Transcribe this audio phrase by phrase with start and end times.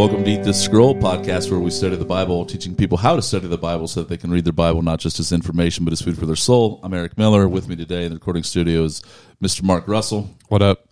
[0.00, 3.20] Welcome to Eat This Scroll podcast, where we study the Bible, teaching people how to
[3.20, 5.92] study the Bible so that they can read their Bible not just as information, but
[5.92, 6.80] as food for their soul.
[6.82, 7.46] I'm Eric Miller.
[7.46, 9.02] With me today in the recording studio is
[9.44, 9.62] Mr.
[9.62, 10.88] Mark Russell, What up?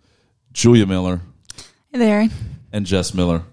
[0.53, 1.23] Julia Miller,
[1.91, 2.29] Hey there.
[2.71, 3.45] and Jess Miller.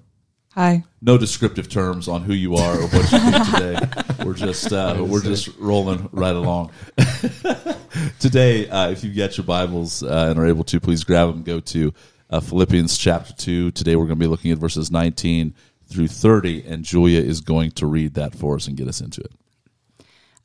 [0.55, 0.83] Hi.
[1.01, 4.25] No descriptive terms on who you are or what you do today.
[4.25, 6.71] We're just uh, we're just rolling right along.
[8.19, 11.43] today, uh, if you get your Bibles uh, and are able to, please grab them.
[11.43, 11.93] Go to
[12.29, 13.71] uh, Philippians chapter two.
[13.71, 15.53] Today, we're going to be looking at verses 19
[15.87, 19.21] through 30, and Julia is going to read that for us and get us into
[19.21, 19.31] it.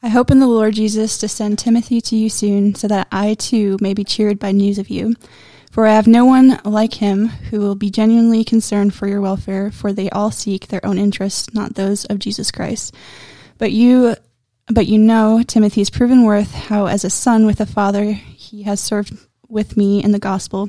[0.03, 3.35] I hope in the Lord Jesus to send Timothy to you soon, so that I
[3.35, 5.15] too may be cheered by news of you.
[5.71, 9.71] For I have no one like him who will be genuinely concerned for your welfare,
[9.71, 12.95] for they all seek their own interests, not those of Jesus Christ.
[13.57, 14.17] But you
[14.67, 18.81] but you know Timothy's proven worth, how as a son with a father he has
[18.81, 19.17] served
[19.51, 20.69] with me in the gospel.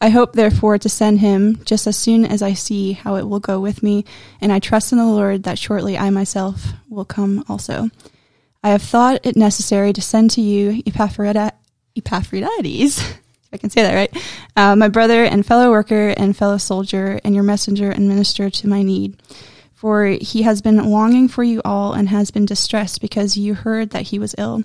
[0.00, 3.40] I hope therefore to send him just as soon as I see how it will
[3.40, 4.04] go with me,
[4.40, 7.90] and I trust in the Lord that shortly I myself will come also.
[8.62, 11.54] I have thought it necessary to send to you Epaphroditus,
[13.00, 13.18] if
[13.52, 14.24] I can say that right,
[14.56, 18.68] uh, my brother and fellow worker and fellow soldier, and your messenger and minister to
[18.68, 19.16] my need.
[19.74, 23.90] For he has been longing for you all and has been distressed because you heard
[23.90, 24.64] that he was ill.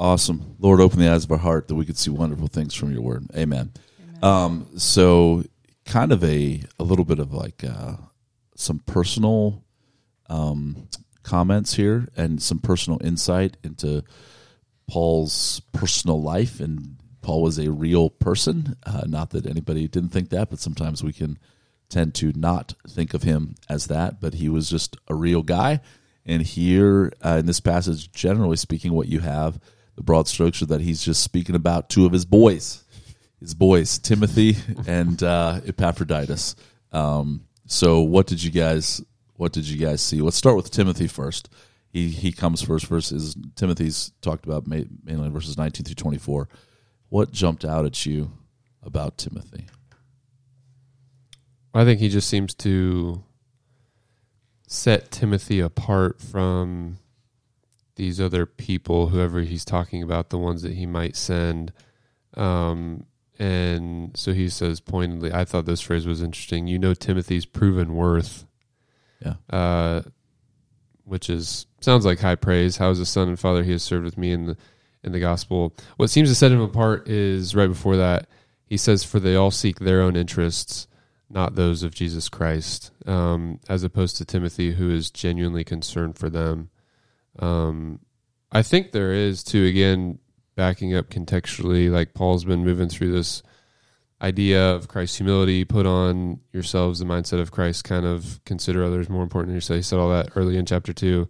[0.00, 0.56] Awesome.
[0.58, 3.02] Lord, open the eyes of our heart that we could see wonderful things from your
[3.02, 3.26] word.
[3.36, 3.70] Amen.
[4.22, 5.44] Um, so,
[5.84, 7.96] kind of a, a little bit of like uh,
[8.56, 9.62] some personal
[10.30, 10.88] um,
[11.22, 14.02] comments here and some personal insight into
[14.88, 16.60] Paul's personal life.
[16.60, 18.76] And Paul was a real person.
[18.86, 21.38] Uh, not that anybody didn't think that, but sometimes we can
[21.90, 24.18] tend to not think of him as that.
[24.18, 25.82] But he was just a real guy.
[26.24, 29.60] And here uh, in this passage, generally speaking, what you have,
[29.96, 32.84] the broad strokes are that he's just speaking about two of his boys,
[33.38, 34.56] his boys, Timothy
[34.86, 36.56] and uh, Epaphroditus.
[36.92, 39.02] Um, so, what did you guys
[39.40, 40.20] what did you guys see?
[40.20, 41.48] Let's start with Timothy first.
[41.88, 42.86] He he comes first.
[42.86, 46.46] Verses Timothy's talked about mainly verses nineteen through twenty four.
[47.08, 48.32] What jumped out at you
[48.82, 49.64] about Timothy?
[51.72, 53.24] I think he just seems to
[54.66, 56.98] set Timothy apart from
[57.96, 61.72] these other people, whoever he's talking about, the ones that he might send.
[62.34, 63.06] Um,
[63.38, 66.66] and so he says pointedly, I thought this phrase was interesting.
[66.66, 68.46] You know Timothy's proven worth.
[69.24, 69.34] Yeah.
[69.48, 70.02] Uh,
[71.04, 72.76] which is sounds like high praise.
[72.76, 74.56] How is a son and father he has served with me in the
[75.02, 75.74] in the gospel.
[75.96, 78.28] What seems to set him apart is right before that
[78.64, 80.86] he says, "For they all seek their own interests,
[81.28, 86.30] not those of Jesus Christ," um, as opposed to Timothy, who is genuinely concerned for
[86.30, 86.70] them.
[87.38, 88.00] Um,
[88.52, 89.64] I think there is too.
[89.64, 90.18] Again,
[90.56, 93.42] backing up contextually, like Paul's been moving through this
[94.22, 99.08] idea of Christ's humility, put on yourselves the mindset of Christ, kind of consider others
[99.08, 99.78] more important than yourself.
[99.78, 101.28] He said all that early in chapter two.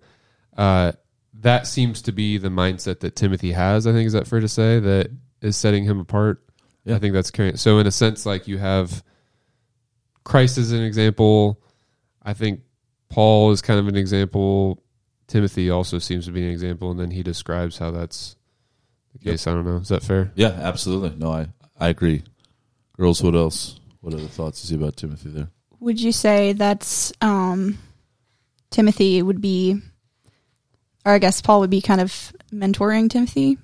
[0.56, 0.92] Uh,
[1.34, 3.86] that seems to be the mindset that Timothy has.
[3.86, 6.42] I think is that fair to say that is setting him apart.
[6.84, 6.96] Yeah.
[6.96, 7.56] I think that's carrying.
[7.56, 9.02] So in a sense, like you have
[10.24, 11.62] Christ as an example.
[12.22, 12.60] I think
[13.08, 14.82] Paul is kind of an example.
[15.30, 18.34] Timothy also seems to be an example, and then he describes how that's
[19.12, 19.46] the case.
[19.46, 19.76] I don't know.
[19.76, 20.32] Is that fair?
[20.34, 21.16] Yeah, absolutely.
[21.16, 21.46] No, I
[21.78, 22.24] I agree.
[22.96, 23.78] Girls, what else?
[24.00, 25.48] What other thoughts you see about Timothy there?
[25.78, 27.78] Would you say that's um,
[28.70, 29.80] Timothy would be,
[31.06, 33.56] or I guess Paul would be kind of mentoring Timothy?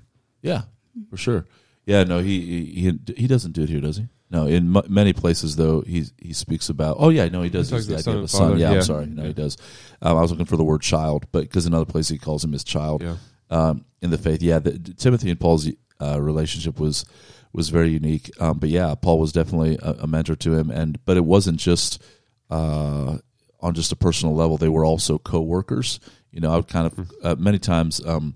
[0.42, 0.62] Yeah,
[1.10, 1.46] for sure.
[1.84, 4.06] Yeah, no, he he he doesn't do it here, does he?
[4.28, 6.96] No, in m- many places though, he he speaks about.
[6.98, 8.40] Oh yeah, no, he does He use the idea of a son.
[8.40, 9.06] father, Yeah, I'm sorry.
[9.06, 9.28] No, Yeah.
[9.28, 9.56] he does.
[10.02, 12.42] Um, I was looking for the word child, but because in another place he calls
[12.44, 13.16] him his child Yeah.
[13.50, 14.42] um, in the faith.
[14.42, 15.68] Yeah, the, Timothy and Paul's
[16.00, 17.04] uh, relationship was
[17.52, 18.30] was very unique.
[18.40, 21.60] Um, but yeah, Paul was definitely a, a mentor to him, and but it wasn't
[21.60, 22.02] just
[22.50, 23.18] uh,
[23.60, 24.56] on just a personal level.
[24.56, 26.00] They were also co-workers.
[26.32, 28.34] You know, I would kind of uh, many times um,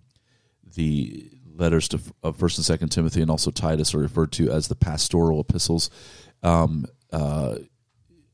[0.75, 4.69] the letters to of First and Second Timothy and also Titus are referred to as
[4.69, 5.91] the pastoral epistles.
[6.43, 7.57] Um, uh,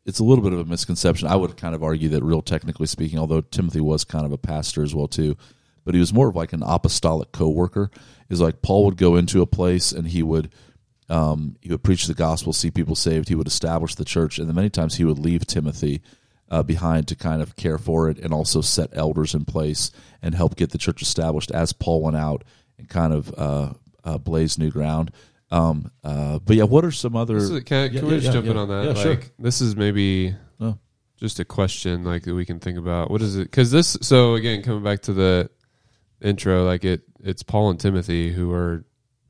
[0.06, 1.26] it's a little bit of a misconception.
[1.26, 4.38] I would kind of argue that, real technically speaking, although Timothy was kind of a
[4.38, 5.36] pastor as well too,
[5.84, 7.90] but he was more of like an apostolic co-worker.
[8.28, 10.50] Is like Paul would go into a place and he would
[11.08, 13.28] um, he would preach the gospel, see people saved.
[13.28, 16.02] He would establish the church, and then many times he would leave Timothy
[16.50, 19.90] uh, behind to kind of care for it and also set elders in place
[20.22, 22.44] and help get the church established as Paul went out
[22.78, 23.72] and kind of uh,
[24.04, 25.10] uh, blazed new ground.
[25.50, 27.34] Um, uh, but yeah, what are some other?
[27.34, 28.82] This is- can, can Yeah, we just yeah, jump in on that?
[28.84, 29.30] Yeah, like, sure.
[29.38, 30.76] This is maybe Oh.
[31.18, 33.10] just a question like that we can think about.
[33.10, 33.44] What is it?
[33.44, 33.96] Because this.
[34.02, 35.50] So again, coming back to the
[36.20, 38.84] intro, like it, it's Paul and Timothy who are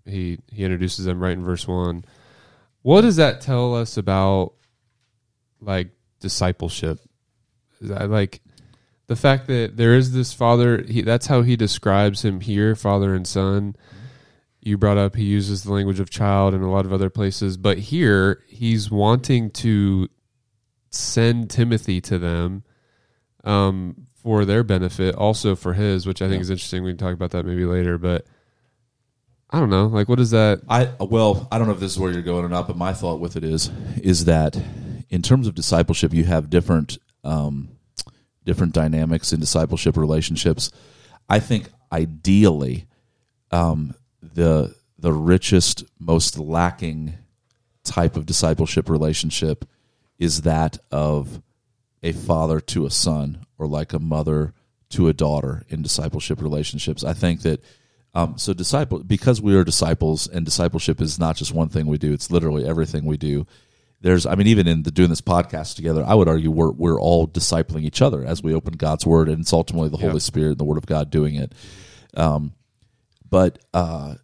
[0.07, 2.05] he he introduces them right in verse one.
[2.83, 4.55] What does that tell us about
[5.61, 5.91] like
[6.21, 6.99] discipleship?
[7.81, 8.41] Is that, like
[9.09, 10.83] the fact that there is this father.
[10.83, 13.77] He, that's how he describes him here, father and son
[14.63, 17.57] you brought up he uses the language of child in a lot of other places
[17.57, 20.09] but here he's wanting to
[20.91, 22.65] send timothy to them
[23.45, 26.41] um, for their benefit also for his which i think Yeah.
[26.41, 28.27] is interesting we can talk about that maybe later but
[29.51, 31.99] i don't know like what is that I well, I don't know if this is
[32.01, 33.71] where you're going or not, but my thought with it is
[34.03, 34.59] is that
[35.11, 37.69] in terms of discipleship, you have different um,
[38.47, 40.71] different dynamics in discipleship relationships.
[41.29, 42.87] I think ideally,
[43.51, 47.15] um, the the richest, most lacking
[47.85, 49.67] type of discipleship relationship
[50.19, 51.43] is that of
[52.03, 54.55] a father to a son, or like a mother
[54.91, 57.05] to a daughter in discipleship relationships.
[57.05, 57.63] I think that
[58.15, 61.99] um, so disciple because we are disciples, and discipleship is not just one thing we
[61.99, 63.47] do; it's literally everything we do.
[64.01, 67.01] There's, I mean, even in the doing this podcast together, I would argue we're we're
[67.01, 70.09] all discipling each other as we open God's Word, and it's ultimately the Yeah.
[70.09, 71.53] Holy Spirit and the Word of God doing it.
[72.15, 72.53] Um,
[73.29, 74.17] but uh,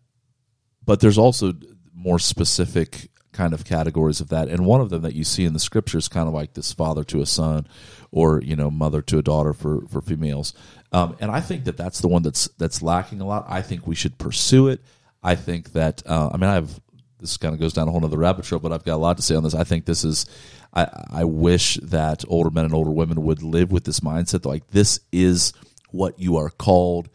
[0.84, 1.54] but there's also
[1.94, 5.54] more specific kind of categories of that and one of them that you see in
[5.54, 7.66] the scriptures kind of like this father to a son
[8.10, 10.52] or you know mother to a daughter for for females
[10.92, 13.86] um, and i think that that's the one that's that's lacking a lot i think
[13.86, 14.82] we should pursue it
[15.22, 16.78] i think that uh, i mean i have
[17.22, 19.16] this kind of goes down a whole other rabbit trail but i've got a lot
[19.16, 19.54] to say on this.
[19.54, 20.26] I think this is
[20.74, 24.66] i i wish that older men and older women would live with this mindset like
[24.68, 25.54] this is
[25.92, 27.08] what you are called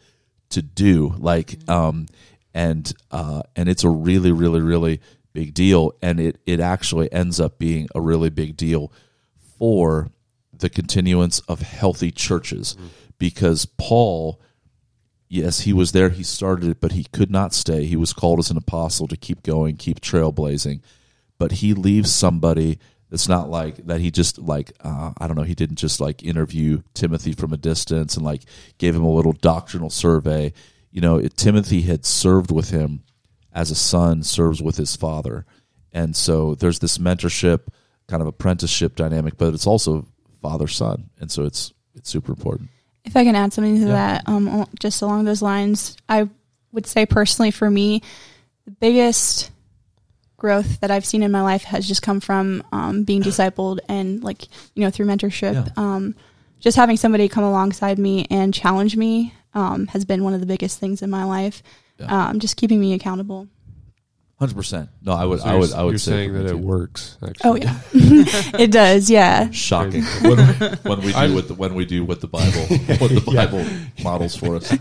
[0.50, 1.14] to do.
[1.18, 2.06] Like um
[2.54, 5.00] and uh and it's a really really really
[5.32, 5.92] big deal.
[6.00, 8.92] And it it actually ends up being a really big deal
[9.58, 10.10] for
[10.52, 12.76] the continuance of healthy churches.
[13.18, 14.40] Because paul
[15.28, 16.08] yes he was there.
[16.10, 17.84] He started it but he could not stay.
[17.84, 20.80] He was called as an apostle to keep going keep trailblazing.
[21.38, 22.78] But he leaves somebody
[23.10, 26.22] that's not like that he just like uh, i don't know he didn't just like
[26.22, 28.42] interview timothy from a distance and like
[28.76, 30.52] gave him a little doctrinal survey.
[30.90, 33.02] You know it, timothy had served with him
[33.52, 35.46] as a son serves with his father.
[35.92, 37.68] And so there's this mentorship
[38.08, 40.06] kind of apprenticeship dynamic but it's also
[40.42, 42.70] father son and so it's it's super important
[43.08, 43.92] If I can add something to Yeah.
[43.92, 46.28] that, um, just along those lines, I
[46.72, 48.02] would say personally for me,
[48.66, 49.50] the biggest
[50.36, 54.22] growth that I've seen in my life has just come from um, being discipled and
[54.22, 54.44] like
[54.74, 55.54] you know through mentorship.
[55.54, 55.68] Yeah.
[55.76, 56.14] Um,
[56.60, 60.46] just having somebody come alongside me and challenge me um, has been one of the
[60.46, 61.62] biggest things in my life.
[61.98, 62.28] Yeah.
[62.28, 63.48] Um, just keeping me accountable.
[64.40, 66.56] 100% no i would So i would i would you're say saying that it too.
[66.58, 67.80] works actually Oh yeah,
[68.58, 69.10] it does.
[69.10, 69.50] Yeah.
[69.50, 70.38] shocking when,
[70.82, 72.60] when we do what the, when we do what the bible
[72.98, 73.46] what the Yeah.
[73.46, 73.64] bible
[74.04, 74.72] models for us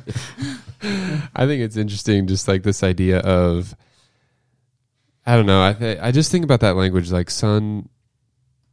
[0.82, 3.76] I think it's interesting, just like this idea of,
[5.26, 5.64] I don't know.
[5.66, 7.90] I th- I just think about that language, like son,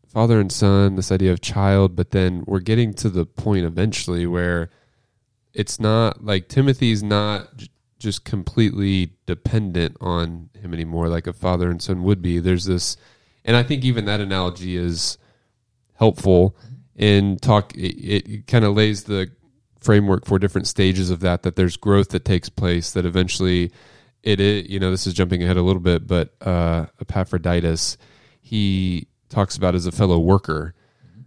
[0.07, 0.97] father and son.
[0.97, 4.69] This idea of child, but then we're getting to the point eventually where
[5.55, 7.69] it's not like Timothy's not j-
[8.05, 12.39] just completely dependent on him anymore, like a father and son would be.
[12.39, 12.97] There's this,
[13.45, 15.19] and I think even that analogy is
[15.95, 16.57] helpful
[16.95, 17.75] in talk.
[17.75, 19.33] It, it kind of lays the
[19.81, 23.71] framework for different stages of that that there's growth that takes place that eventually
[24.23, 27.99] it is you know this is jumping ahead a little bit but uh epaphroditus
[28.41, 30.75] he talks about as a fellow worker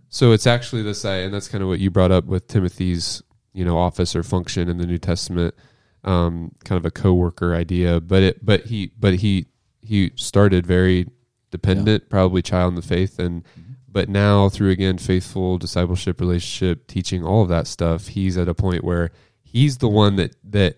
[0.10, 3.22] so it's actually this uh, and that's kind of what you brought up with timothy's
[3.54, 5.54] you know office or function in the new testament
[6.04, 9.48] um kind of a co-worker idea but it but he but he
[9.82, 11.08] he started very
[11.52, 13.20] dependent probably child in the faith.
[13.20, 13.44] And
[13.88, 18.54] but now through again faithful discipleship relationship teaching all of that stuff he's at a
[18.54, 19.12] point where
[19.44, 20.76] he's the one that that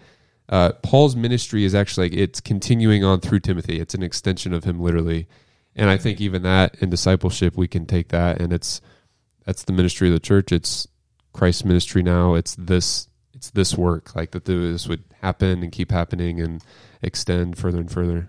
[0.47, 3.79] uh, paul's ministry is actually like it's continuing on through timothy.
[3.79, 5.27] It's an extension of him literally.
[5.75, 8.39] And i think even that in discipleship we can take that.
[8.39, 8.79] And it's
[9.45, 10.51] that's the ministry of the church.
[10.51, 10.87] It's
[11.33, 12.35] christ's ministry now.
[12.35, 13.08] It's this
[13.39, 16.61] it's this work like that this would happen and keep happening and
[17.01, 18.27] extend further and further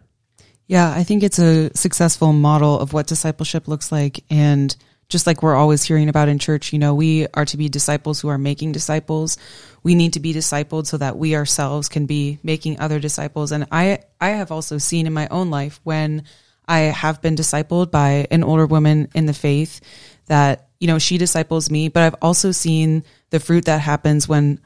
[0.68, 4.22] Yeah, I think it's a successful model of what discipleship looks like.
[4.30, 4.74] And
[5.08, 8.20] just like we're always hearing about in church, you know, we are to be disciples
[8.20, 9.36] who are making disciples.
[9.82, 13.50] We need to be discipled so that we ourselves can be making other disciples.
[13.50, 16.22] And I, I have also seen in my own life when
[16.68, 19.80] I have been discipled by an older woman in the faith
[20.26, 24.60] that you know, she disciples me, but I've also seen the fruit that happens when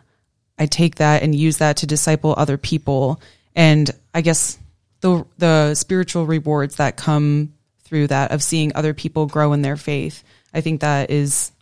[0.58, 3.20] I take that and use that to disciple other people.
[3.54, 4.58] And I guess
[5.00, 9.76] the the spiritual rewards that come through that of seeing other people grow in their
[9.76, 10.24] faith.
[10.52, 11.52] I think that is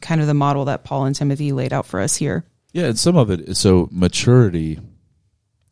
[0.00, 2.44] kind of the model that Paul and Timothy laid out for us here.
[2.72, 4.78] Yeah, and some of it so maturity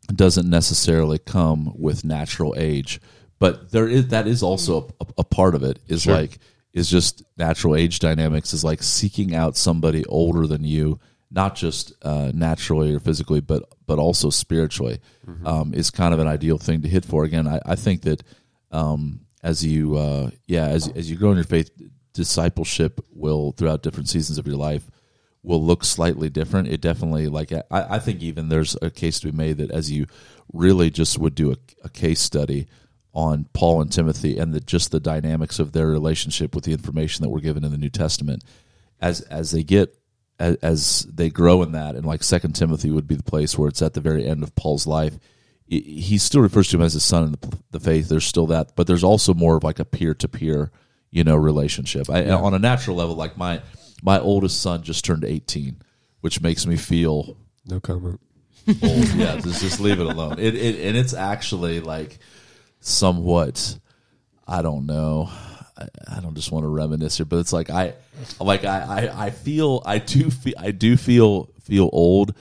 [0.07, 2.99] doesn't necessarily come with natural age,
[3.39, 6.15] but there is that is also a, a part of it is Sure.
[6.15, 6.39] like
[6.73, 11.93] is just natural age dynamics is like seeking out somebody older than you, not just
[12.03, 14.99] uh, naturally or physically, but but also spiritually,
[15.45, 17.23] um, is kind of an ideal thing to hit for.
[17.23, 18.23] Again, I, I think that
[18.71, 21.69] um, as you uh, yeah as as you grow in your faith,
[22.13, 24.89] discipleship will throughout different seasons of your life
[25.43, 26.67] will look slightly different.
[26.67, 29.91] It definitely like I, I think even there's a case to be made that as
[29.91, 30.07] you
[30.53, 32.67] really just would do a, a case study
[33.13, 37.23] on Paul and Timothy and the just the dynamics of their relationship with the information
[37.23, 38.43] that we're given in the New Testament
[38.99, 39.97] as as they get
[40.39, 43.67] as, as they grow in that and like Second Timothy would be the place where
[43.69, 45.17] it's at the very end of Paul's life.
[45.67, 48.07] He- still refers to him as his son in the, the faith.
[48.07, 50.71] There's still that, but there's also more of like a peer to peer,
[51.11, 52.09] you know, relationship.
[52.09, 53.61] I, On a natural level, like my
[54.01, 55.81] my oldest son just turned 18,
[56.21, 58.21] which makes me feel No comment.
[58.67, 59.07] old.
[59.15, 60.39] yeah, just just leave it alone.
[60.39, 62.19] It, it and it's actually like
[62.79, 63.77] somewhat.
[64.47, 65.29] I don't know.
[65.77, 67.93] I, don't just want to reminisce here, but it's like I,
[68.39, 72.33] like I, I, I feel I do feel I do feel feel old,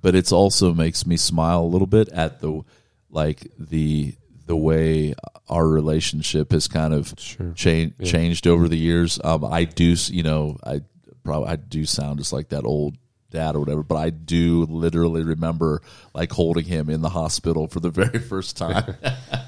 [0.00, 2.62] but it's also makes me smile a little bit at the
[3.10, 4.14] like the
[4.46, 5.14] the way
[5.48, 7.52] our relationship has kind of Sure.
[7.54, 9.18] changed changed over the years.
[9.24, 10.82] Um, I do, you know, I
[11.22, 12.96] probably I do sound just like that old
[13.34, 15.82] dad or whatever, but I do literally remember
[16.14, 18.96] like holding him in the hospital for the very first time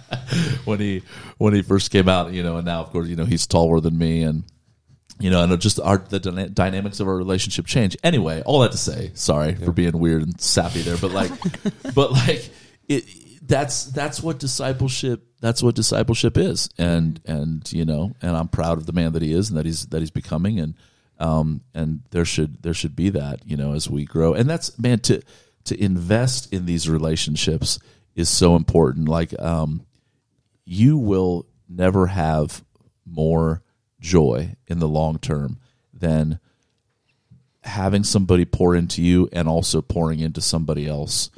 [0.66, 1.02] when he
[1.38, 2.32] when he first came out.
[2.34, 4.44] You know, and now of course you know he's taller than me and.
[5.18, 7.96] You know, and just our the dyna- dynamics of our relationship change.
[8.04, 11.30] Anyway, all that to say, sorry for being weird and sappy there, but like,
[11.94, 12.50] but like,
[12.86, 13.06] it
[13.40, 18.76] that's that's what discipleship that's what discipleship is, and and you know, and I'm proud
[18.76, 20.74] of the man that he is and that he's that he's becoming, and
[21.18, 24.78] um and there should there should be that you know as we grow, and that's
[24.78, 25.22] man to
[25.64, 27.78] to invest in these relationships
[28.14, 29.08] is so important.
[29.08, 29.84] Like, um,
[30.64, 32.64] you will never have
[33.04, 33.62] more
[34.00, 35.58] joy in the long term
[35.92, 36.40] than
[37.62, 41.30] having somebody pour into you and also pouring into somebody else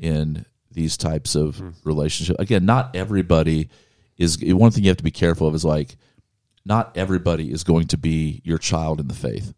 [0.00, 2.38] in these types of relationships.
[2.38, 3.68] Again, not everybody
[4.18, 5.96] is one thing you have to be careful of is like
[6.64, 9.54] not everybody is going to be your child in the faith.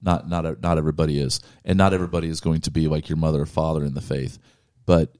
[0.00, 3.42] Not not not everybody is, and not everybody is going to be like your mother
[3.42, 4.38] or father in the faith.
[4.84, 5.16] But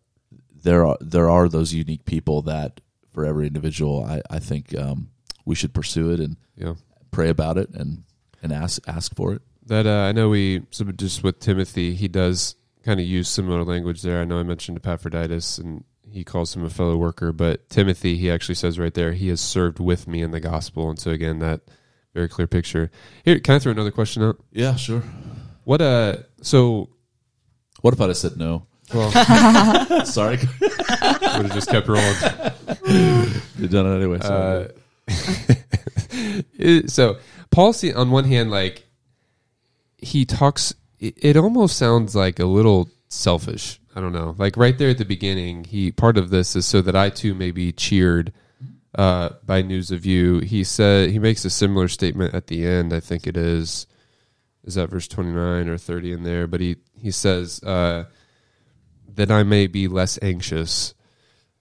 [0.65, 2.81] there are there are those unique people that
[3.13, 5.11] for every individual, I I think um,
[5.45, 6.75] we should pursue it and Yeah.
[7.13, 8.05] pray about it and
[8.43, 9.43] and ask ask for it.
[9.67, 13.63] That uh, I know we so just with Timothy, he does kind of use similar
[13.63, 14.21] language there.
[14.21, 18.31] I know I mentioned Epaphroditus, and he calls him a fellow worker, but Timothy, he
[18.31, 21.39] actually says right there, he has served with me in the gospel, and so again,
[21.41, 21.61] that
[22.15, 22.91] very clear picture.
[23.25, 24.39] Here, can I throw another question out?
[24.53, 25.03] Yeah, sure.
[25.65, 26.91] What uh, so
[27.81, 28.67] What if I would have said no?
[28.95, 29.11] well,
[30.05, 32.15] Sorry, would have just kept rolling.
[33.59, 34.19] you've done it anyway.
[34.21, 34.69] Uh,
[36.59, 37.19] it- so
[37.51, 38.87] Paul, see, on one hand, like
[39.99, 43.79] he talks, it, it almost sounds like a little selfish.
[43.95, 44.35] I don't know.
[44.39, 47.35] Like right there at the beginning, he part of this is so that I too
[47.35, 48.33] may be cheered
[48.95, 50.41] uh, by news of you.
[50.41, 52.93] He said he makes a similar statement at the end.
[52.93, 53.87] I think it is
[54.65, 56.47] is that verse twenty nine or thirty in there.
[56.47, 58.05] But he he says uh,
[59.15, 60.95] that I may be less anxious.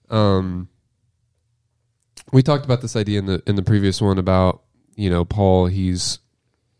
[0.08, 0.68] Um,
[2.32, 4.62] we talked about this idea in the in the previous one about
[4.94, 5.66] you know Paul.
[5.66, 6.18] He's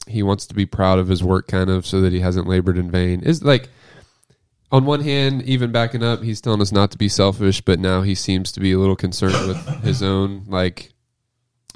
[0.06, 2.78] he wants to be proud of his work, kind of, so that he hasn't labored
[2.78, 3.20] in vain.
[3.20, 3.68] Is like
[4.72, 8.00] on one hand, even backing up, he's telling us not to be selfish, but now
[8.00, 10.92] he seems to be a little concerned with his own like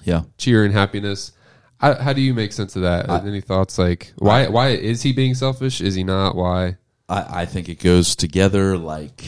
[0.02, 0.22] yeah.
[0.38, 1.32] cheer and happiness.
[1.78, 3.10] How, how do you make sense of that?
[3.10, 3.78] I- Any thoughts?
[3.78, 5.82] Like why why is he being selfish?
[5.82, 6.34] Is he not?
[6.34, 6.78] Why?
[7.08, 9.22] I, I think it goes together like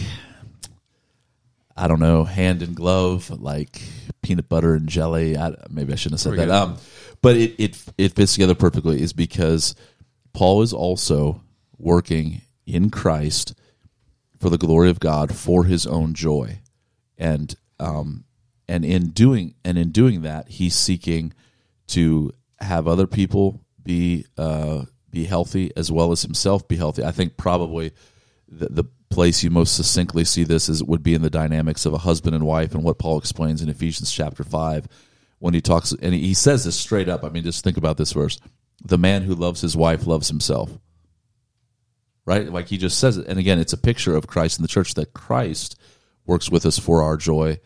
[1.76, 3.80] I don't know, hand in glove, like
[4.22, 5.36] peanut butter and jelly.
[5.36, 6.50] I, maybe I shouldn't have said that.
[6.50, 6.76] Um,
[7.20, 9.00] but it, it it fits together perfectly.
[9.00, 9.74] Is because
[10.32, 11.42] Paul is also
[11.76, 12.40] working
[12.74, 13.54] in Christ
[14.38, 16.60] for the glory of God for his own joy,
[17.16, 18.24] and um,
[18.68, 21.32] and in doing and in doing that, he's seeking
[21.88, 27.02] to have other people be uh, be healthy as well as himself be healthy.
[27.02, 27.92] I think probably
[28.46, 31.94] the, the place you most succinctly see this is would be in the dynamics of
[31.94, 34.86] a husband and wife and what Paul explains in Ephesians chapter five
[35.38, 37.24] when he talks and he, he says this straight up.
[37.24, 38.38] I mean, just think about this verse.
[38.84, 40.78] the man who loves his wife loves himself.
[42.28, 42.52] Right?
[42.52, 43.26] Like he just says it.
[43.26, 45.80] And again, it's a picture of Christ in the church that Christ
[46.26, 47.58] works with us for our joy,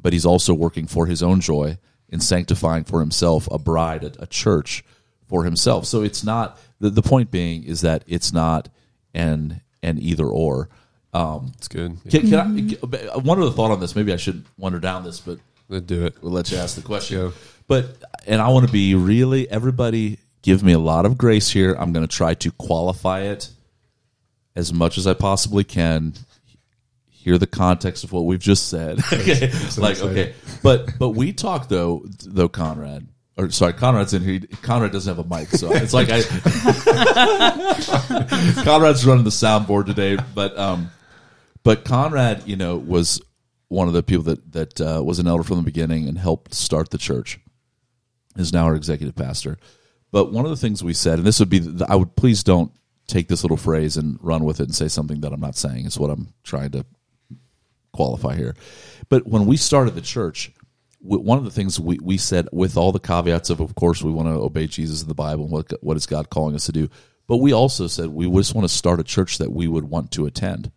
[0.00, 1.78] but he's also working for his own joy
[2.08, 4.84] in sanctifying for himself a bride, a, a church
[5.26, 5.84] for himself.
[5.86, 8.68] So it's not the, the point being is that it's not
[9.14, 10.68] an an either or.
[11.12, 11.98] Um, It's good.
[12.08, 13.96] can, can I, one other thought on this.
[13.96, 16.14] Maybe I should wander down this, but Let's do it.
[16.22, 17.16] we'll let you ask the question.
[17.18, 17.32] Go.
[17.66, 17.96] But
[18.28, 21.74] and I want to be really everybody give me a lot of grace here.
[21.74, 23.50] I'm going to try to qualify it
[24.56, 26.14] as much as I possibly can.
[27.08, 29.00] Hear the context of what we've just said.
[29.12, 29.50] okay.
[29.78, 30.02] like excited.
[30.02, 30.34] okay.
[30.62, 33.08] But but we talk though though Conrad
[33.38, 34.40] or sorry Conrad's in here.
[34.60, 36.20] Conrad doesn't have a mic, so it's like I
[38.62, 40.90] Conrad's running the soundboard today, but um
[41.62, 43.22] but Conrad, you know, was
[43.68, 46.54] one of the people that that uh, was an elder from the beginning and helped
[46.54, 47.40] start the church.
[48.36, 49.58] Is now our executive pastor.
[50.10, 52.44] But one of the things we said, and this would be, the, I would please
[52.44, 52.70] don't
[53.06, 55.86] take this little phrase and run with it and say something that I'm not saying.
[55.86, 56.84] Is what I'm trying to
[57.92, 58.54] qualify here.
[59.08, 60.52] But when we started the church,
[61.00, 64.10] one of the things we, we said, with all the caveats of, of course, we
[64.10, 66.72] want to obey Jesus and the Bible and what what is God calling us to
[66.72, 66.88] do.
[67.26, 70.10] But we also said we just want to start a church that we would want
[70.12, 70.70] to attend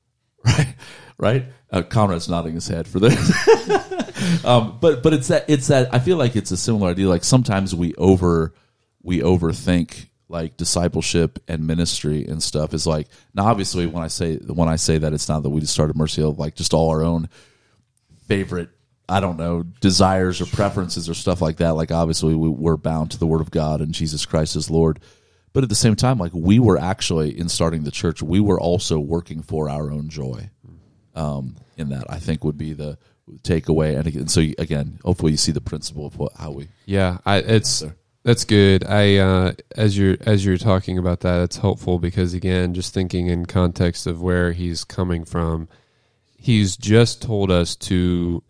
[0.44, 0.74] right
[1.16, 3.14] right uh, conrad's nodding his head for this
[4.44, 7.24] um, but but it's that it's that i feel like it's a similar idea like
[7.24, 8.52] sometimes we over
[9.02, 14.36] we overthink like discipleship and ministry and stuff is like now obviously when i say
[14.36, 16.90] when i say that it's not that we just started mercy hill like just all
[16.90, 17.28] our own
[18.26, 18.70] favorite
[19.08, 21.72] i don't know desires or preferences or stuff like that.
[21.72, 25.00] Like obviously we, we're bound to the word of god and jesus christ as lord.
[25.52, 28.58] But at the same time like we were actually in starting the church we were
[28.58, 30.50] also working for our own joy
[31.14, 32.98] um, in that i think would be the
[33.42, 33.96] takeaway.
[33.96, 37.38] And again so again hopefully you see the principle of what how we Yeah, I,
[37.38, 37.82] it's.
[38.24, 38.84] That's good.
[38.84, 43.28] I uh, as you're as you're talking about that, it's helpful because again, just thinking
[43.28, 45.68] in context of where he's coming from,
[46.36, 48.42] he's just told us to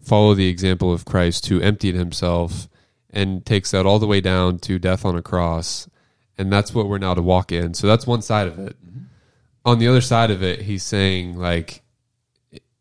[0.00, 2.68] follow the example of Christ, who emptied himself
[3.10, 5.86] and takes that all the way down to death on a cross,
[6.38, 7.74] and that's what we're now to walk in.
[7.74, 8.76] So that's one side of it.
[9.66, 11.82] On the other side of it, he's saying like,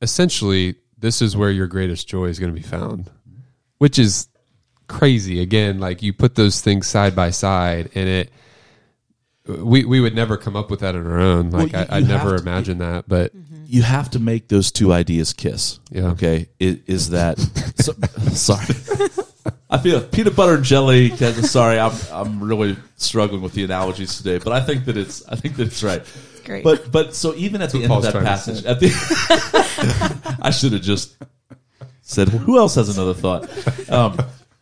[0.02, 3.12] essentially, this is where your greatest joy is going to be found,
[3.80, 4.30] which is
[4.90, 8.32] crazy again like you put those things side by side and it
[9.48, 11.98] we we would never come up with that on our own like Well, you- I,
[11.98, 13.32] i'd you never have to- imagine that but
[13.72, 15.80] you have to make those two ideas kiss.
[15.92, 16.08] Yeah.
[16.08, 16.50] Okay.
[16.60, 17.38] Is, is that
[17.76, 17.94] so,
[18.34, 18.66] sorry?
[19.70, 21.16] I feel peanut butter and jelly.
[21.16, 25.36] Sorry, I'm I'm really struggling with the analogies today, but I think that it's I
[25.36, 26.02] think that it's right.
[26.46, 26.64] Great.
[26.64, 28.90] But but so even at the end Paul's of that passage, at the
[30.42, 31.16] I should have just
[32.02, 33.48] said who else has another thought.
[33.90, 34.18] Um,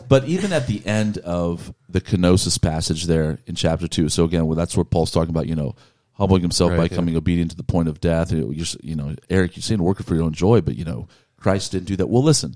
[0.08, 4.46] but even at the end of the kenosis passage there in chapter two, so again,
[4.46, 5.76] well, that's where Paul's talking about, you know,
[6.14, 6.90] humbling himself by Right, yeah.
[6.90, 8.32] becoming obedient to the point of death.
[8.32, 10.86] You know, you're, you know, Eric, you're saying working for your own joy, but you
[10.86, 12.08] know, Christ didn't do that.
[12.08, 12.56] Well, listen,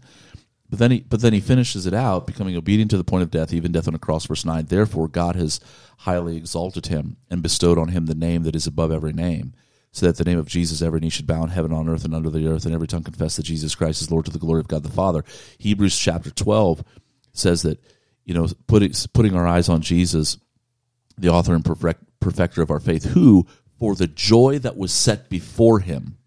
[0.70, 3.32] but then he, but then he finishes it out, becoming obedient to the point of
[3.32, 4.26] death, even death on a cross.
[4.26, 4.66] Verse nine.
[4.66, 5.60] Therefore, God has
[6.00, 9.54] highly exalted him and bestowed on him the name that is above every name,
[9.92, 12.16] so that the name of Jesus every knee should bow in heaven, on earth, and
[12.16, 14.62] under the earth, and every tongue confess that Jesus Christ is Lord to the glory
[14.62, 15.24] of God the Father.
[15.60, 16.84] Hebrews chapter twelve
[17.34, 17.80] says that
[18.26, 20.38] you know putting putting our eyes on Jesus,
[21.18, 23.48] the author and perfect, perfecter of our faith, who
[23.80, 26.18] for the joy that was set before him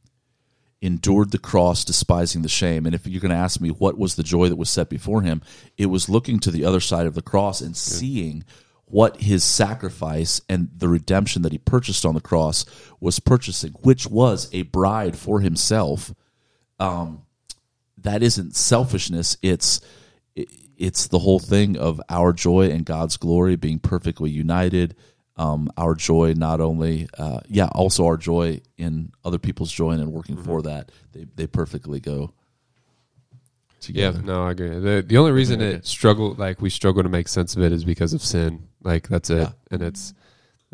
[0.82, 2.84] endured the cross, despising the shame.
[2.84, 5.22] And if you're going to ask me what was the joy that was set before
[5.22, 5.40] him,
[5.78, 8.44] it was looking to the other side of the cross and seeing
[8.84, 12.66] what his sacrifice and the redemption that he purchased on the cross
[13.00, 16.14] was purchasing, which was a bride for himself.
[16.78, 17.22] Um,
[17.98, 19.38] that isn't selfishness.
[19.42, 19.80] It's
[20.76, 24.96] it's the whole thing of our joy and God's glory being perfectly united.
[25.36, 30.00] Um, our joy, not only, uh, yeah, also our joy in other people's joy and
[30.02, 30.92] in working for that.
[31.12, 32.32] They they perfectly go
[33.80, 34.18] together.
[34.20, 37.28] yeah no i agree the, the only reason it struggle like we struggle to make
[37.28, 39.50] sense of it is because of sin like that's it Yeah.
[39.70, 40.14] and it's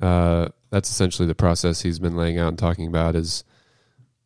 [0.01, 3.43] uh that's essentially the process he's been laying out and talking about is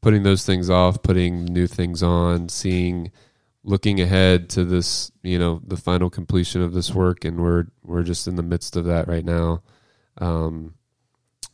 [0.03, 3.11] putting those things off putting new things on seeing
[3.65, 8.03] looking ahead to this you know the final completion of this work and we're we're
[8.03, 9.63] just in the midst of that right now
[10.19, 10.75] um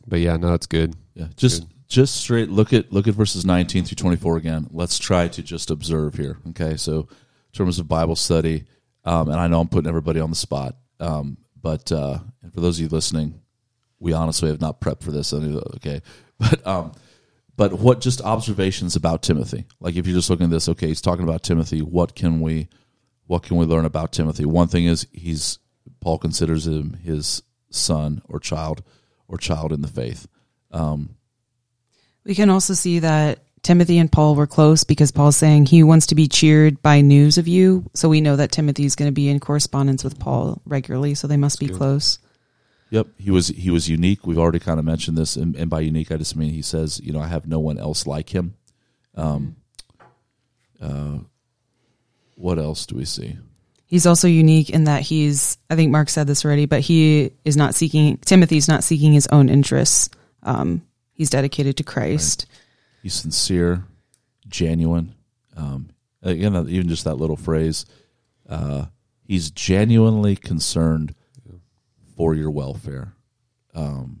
[0.05, 3.83] but yeah no it's good Yeah, just just straight look at look at verses 19
[3.83, 4.67] through 24 again.
[4.71, 6.37] Let's try to just observe here.
[6.49, 7.07] Okay, so in
[7.53, 8.63] terms of Bible study,
[9.03, 12.61] um, and I know I'm putting everybody on the spot, um, but uh, and for
[12.61, 13.41] those of you listening,
[13.99, 15.33] we honestly have not prepped for this.
[15.33, 16.01] Okay,
[16.39, 16.93] but um,
[17.57, 19.65] but what just observations about Timothy?
[19.79, 21.81] Like if you're just looking at this, okay, he's talking about Timothy.
[21.81, 22.69] What can we
[23.27, 24.45] what can we learn about Timothy?
[24.45, 25.59] One thing is he's
[25.99, 28.83] Paul considers him his son or child
[29.27, 30.27] or child in the faith.
[30.71, 31.15] Um,
[32.25, 36.07] We can also see that Timothy and Paul were close because Paul's saying he wants
[36.07, 37.89] to be cheered by news of you.
[37.93, 41.13] So we know that Timothy is going to be in correspondence with Paul regularly.
[41.13, 41.77] So they must be good.
[41.77, 42.19] close.
[42.91, 44.27] Yep, he was he was unique.
[44.27, 46.99] We've already kind of mentioned this, and, and by unique, I just mean he says,
[47.01, 48.55] you know, I have no one else like him.
[49.15, 49.55] Um,
[50.81, 51.19] uh,
[52.35, 53.37] what else do we see?
[53.85, 57.57] He's also unique in that he's, I think Mark said this already, but he is
[57.57, 60.09] not seeking, Timothy's not seeking his own interests.
[60.43, 60.81] Um,
[61.13, 62.45] he's dedicated to Christ.
[63.03, 63.83] He's sincere,
[64.47, 65.13] genuine.
[65.57, 65.89] Um,
[66.23, 67.85] again, even just that little phrase,
[68.47, 68.85] uh,
[69.25, 71.13] he's genuinely concerned
[72.21, 73.15] for your welfare.
[73.73, 74.19] Um,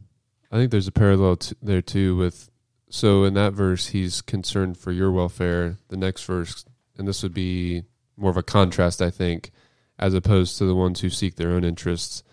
[0.51, 2.49] I think there's a parallel t there too with
[2.89, 5.77] so in that verse he's concerned for your welfare.
[5.89, 6.65] The next verse,
[6.97, 7.83] and this would be
[8.17, 9.51] more of a contrast, I think,
[9.99, 12.23] as opposed to the ones who seek their own interests.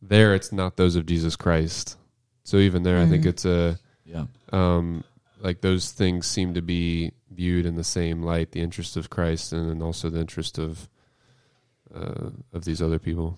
[0.00, 1.98] There, it's not those of Jesus Christ.
[2.42, 3.28] So even there, I think Mhm.
[3.28, 5.04] it's a yeah, um,
[5.40, 9.52] like those things seem to be viewed in the same light: the interest of Christ
[9.52, 10.88] and then also the interest of
[11.94, 13.36] uh, of these other people.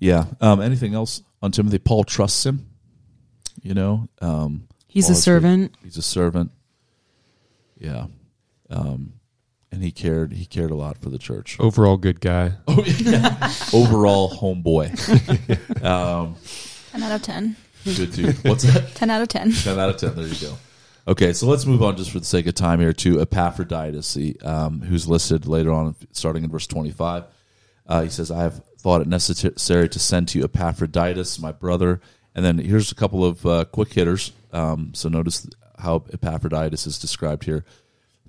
[0.00, 0.26] Yeah.
[0.40, 1.78] Um, anything else on Timothy?
[1.78, 2.66] Paul trusts him.
[3.62, 5.74] You know, um, He's Paul a is servant.
[5.82, 6.52] He's a servant.
[7.78, 8.06] Yeah.
[8.70, 9.14] Um,
[9.70, 11.58] and he cared he cared a lot for the church.
[11.60, 12.52] Overall, good guy.
[12.68, 13.52] Oh yeah.
[13.72, 14.88] Overall homeboy.
[15.84, 16.36] um,
[16.92, 17.56] 10 out of 10.
[17.84, 18.44] good dude.
[18.44, 18.94] What's that?
[18.94, 19.52] 10 out of 10.
[19.52, 20.14] 10 out of 10.
[20.14, 20.54] There you go.
[21.08, 24.36] Okay, so let's move on just for the sake of time here to Epaphroditus, he,
[24.44, 27.24] um, who's listed later on, starting in verse 25.
[27.86, 32.00] Uh, he says, I have thought it necessary to send to you Epaphroditus, my brother.
[32.34, 34.32] And then here's a couple of uh, quick hitters.
[34.52, 37.64] Um, so notice how Epaphroditus is described here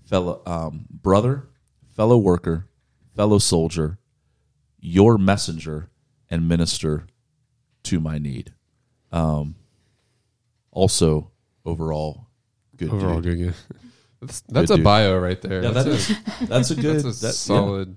[0.06, 1.48] fellow um, brother,
[1.96, 2.68] fellow worker,
[3.16, 4.00] fellow soldier,
[4.80, 5.90] your messenger,
[6.30, 7.06] and minister
[7.84, 8.54] to my need.
[9.12, 9.56] Um,
[10.72, 11.32] also,
[11.66, 12.28] overall,
[12.76, 12.90] good.
[12.90, 13.38] Overall, dude.
[13.38, 13.54] good.
[14.22, 14.84] That's, that's Good a dude.
[14.84, 15.64] bio right there.
[15.64, 16.96] Yeah, that's, that a, is, that's a good.
[17.04, 17.94] that's a that- yeah.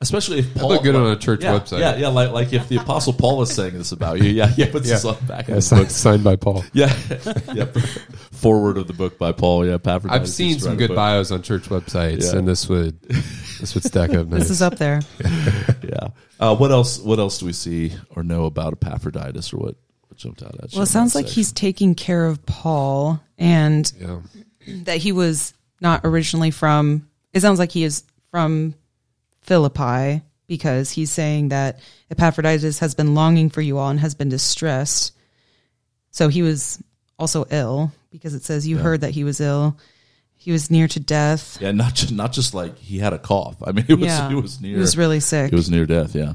[0.00, 0.02] Solid.
[0.20, 1.80] Especially if That Paul look good on a church yeah, website.
[1.80, 4.70] Yeah, yeah, like like if the Apostle Paul is saying this about you, yeah, yeah,
[4.70, 4.94] puts Yeah.
[4.96, 5.90] this on the back Yeah, of the signed, book.
[5.90, 6.64] signed by Paul.
[6.72, 6.94] Yeah,
[7.54, 7.64] yeah.
[8.32, 9.66] Forward of the book by Paul.
[9.66, 10.96] Yeah, Epaphroditus I've seen some good book.
[10.96, 12.38] bios on church websites, Yeah.
[12.38, 14.40] and this would this would stack up nice.
[14.40, 15.00] This is up there.
[15.82, 16.08] Yeah.
[16.38, 16.98] Uh, what else?
[16.98, 19.76] What else do we see or know about Epaphroditus, or what?
[20.08, 20.76] What jumped out at you?
[20.76, 21.40] Well, it sounds like section?
[21.40, 24.20] he's taking care of Paul and yeah,
[24.84, 28.74] that he was not originally from, it sounds like he is from
[29.46, 31.78] Philippi because he's saying that
[32.10, 35.12] Epaphroditus has been longing for you all and has been distressed.
[36.10, 36.82] So he was
[37.18, 38.82] also ill because it says you Yeah.
[38.82, 39.76] heard that he was ill.
[40.36, 41.58] He was near to death.
[41.60, 43.56] Yeah, not just not just like he had a cough.
[43.64, 44.30] I mean, it was Yeah.
[44.30, 45.52] it was near He was really sick.
[45.52, 46.14] it was near death.
[46.14, 46.34] Yeah.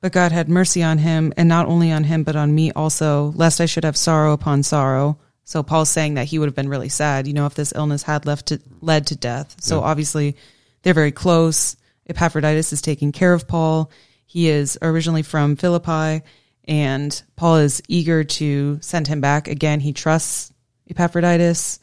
[0.00, 3.32] But God had mercy on him, and not only on him, but on me also,
[3.36, 5.18] lest I should have sorrow upon sorrow.
[5.44, 8.02] So Paul's saying that he would have been really sad, you know, if this illness
[8.02, 9.54] had left to, led to death.
[9.60, 9.86] So Yeah.
[9.86, 10.36] obviously,
[10.82, 11.76] they're very close.
[12.08, 13.90] Epaphroditus is taking care of Paul.
[14.26, 16.24] He is originally from Philippi,
[16.64, 19.48] and Paul is eager to send him back.
[19.48, 20.52] Again, he trusts
[20.88, 21.80] Epaphroditus.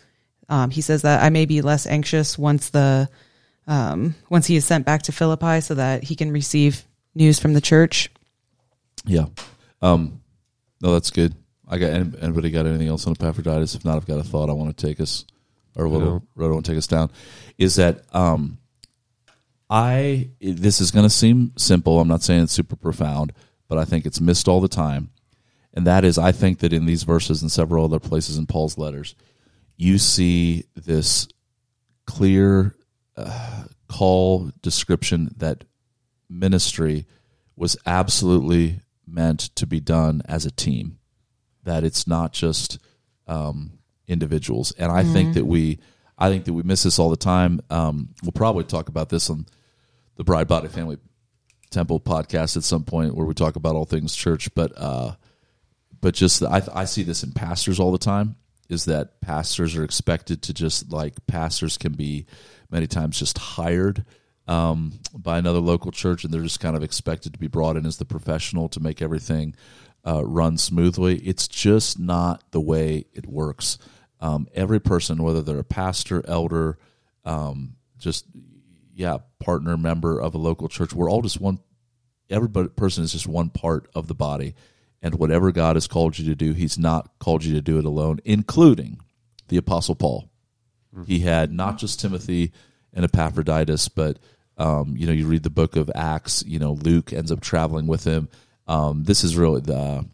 [0.50, 3.10] Um, he says that I may be less anxious once the
[3.68, 7.54] um, once he is sent back to Philippi, so that he can receive news from
[7.54, 8.10] the church.
[9.06, 9.26] Yeah.
[9.82, 10.22] Um,
[10.82, 11.36] no, that's good.
[11.68, 13.76] I got anybody got anything else on Epaphroditus?
[13.76, 15.26] If not, I've got a thought I want to take us,
[15.76, 17.12] or a little road I want to take us down.
[17.60, 18.58] Is that um,
[19.70, 22.00] I this is going to seem simple.
[22.00, 23.34] I'm not saying it's super profound,
[23.68, 25.12] but I think it's missed all the time.
[25.74, 28.78] And that is, I think that in these verses and several other places in Paul's
[28.78, 29.16] letters,
[29.78, 31.28] you see this
[32.08, 32.76] clear
[33.16, 35.64] uh, call description that
[36.30, 37.06] ministry
[37.56, 40.98] was absolutely meant to be done as a team
[41.64, 42.80] that it's not just
[43.28, 45.80] um, individuals and i think that we
[46.18, 49.30] i think that we miss this all the time um, we'll probably talk about this
[49.30, 49.46] on
[50.20, 50.98] the bride body family
[51.72, 54.54] temple podcast at some point where we talk about all things church.
[54.54, 55.14] But uh
[56.02, 58.36] but just I, I see this in pastors all the time
[58.68, 62.26] is that pastors are expected to just like pastors can be
[62.70, 64.04] many times just hired
[64.46, 67.86] um, by another local church and they're just kind of expected to be brought in
[67.86, 69.56] as the professional to make everything
[70.06, 71.18] uh, run smoothly.
[71.20, 73.78] It's just not the way it works.
[74.20, 76.78] Um, every person whether they're a pastor elder
[77.24, 78.26] um, just
[79.00, 80.94] yeah partner member of a local church.
[80.94, 81.60] We're all just one
[82.30, 84.54] every person is just one part of the body.
[85.02, 87.86] And whatever god has called you to do he's not called you to do it
[87.86, 89.00] alone including
[89.48, 90.30] the apostle paul.
[91.08, 92.52] He had not just timothy
[92.94, 94.20] and epaphroditus but
[94.58, 97.88] um, you know you read the book of acts you know luke ends up traveling
[97.88, 98.28] with him.
[98.68, 100.06] Um, this is really the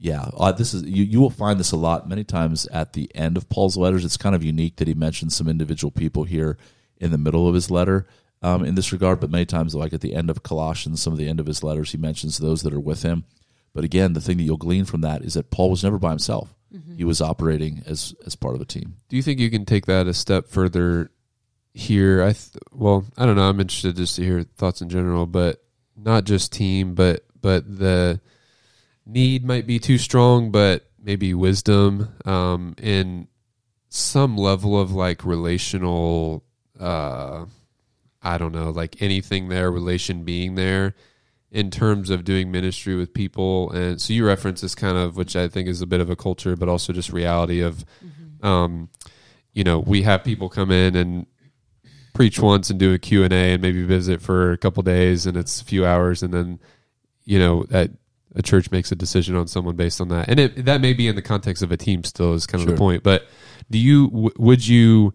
[0.00, 1.02] yeah, uh, this is you.
[1.02, 2.08] You will find this a lot.
[2.08, 4.04] Many times at the end of Paul's letters.
[4.04, 6.56] It's kind of unique that he mentions some individual people here
[7.00, 8.06] in the middle of his letter
[8.42, 11.18] um, in this regard, but many times, like at the end of Colossians, some of
[11.18, 13.24] the end of his letters, he mentions those that are with him.
[13.74, 16.10] But again, the thing that you'll glean from that is that Paul was never by
[16.10, 16.54] himself.
[16.96, 18.96] He was operating as as part of a team.
[19.08, 21.10] Do you think you can take that a step further
[21.72, 22.22] here?
[22.22, 23.48] I th- well, I don't know.
[23.48, 25.62] I'm interested just to hear thoughts in general, but
[25.96, 28.20] not just team, but but the
[29.06, 33.28] need might be too strong, but maybe wisdom um, in
[33.88, 36.44] some level of like relational.
[36.78, 37.46] Uh,
[38.22, 40.94] I don't know, like anything there, relation being there
[41.50, 43.70] in terms of doing ministry with people.
[43.70, 46.16] And so you reference this kind of, which I think is a bit of a
[46.16, 47.84] culture, but also just reality of,
[48.42, 48.90] um,
[49.54, 51.26] you know, we have people come in and
[52.12, 55.24] preach once and do a Q and A and maybe visit for a couple days
[55.24, 56.22] and it's a few hours.
[56.22, 56.58] And then,
[57.24, 57.90] you know, that
[58.34, 60.28] a church makes a decision on someone based on that.
[60.28, 62.68] And it, that may be in the context of a team still is kind of
[62.68, 62.74] Sure.
[62.74, 63.02] the point.
[63.02, 63.26] But
[63.70, 65.14] do you, w- would you,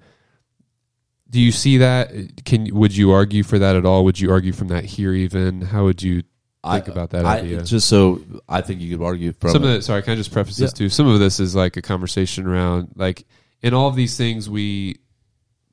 [1.34, 2.46] do you see that?
[2.46, 4.06] Can would you argue for that at all?
[4.06, 5.62] Would you argue from that here even?
[5.62, 6.22] How would you
[6.64, 7.64] think about that I, idea?
[7.64, 10.32] Just so I think you could argue from Some of the, sorry, can I just
[10.32, 10.90] preface this too?
[10.90, 13.26] Some of this is like a conversation around like
[13.64, 15.00] in all of these things we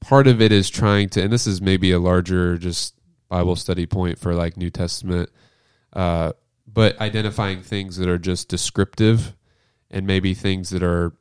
[0.00, 2.94] part of it is trying to and this is maybe a larger just
[3.28, 5.28] Bible study point for like New Testament
[5.92, 6.32] uh
[6.66, 9.36] but identifying things that are just descriptive
[9.90, 11.12] and maybe things that are